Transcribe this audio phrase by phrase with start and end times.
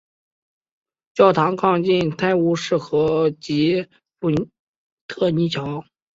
[1.13, 3.85] 教堂靠近泰晤士河及
[4.19, 4.31] 普
[5.05, 5.85] 特尼桥。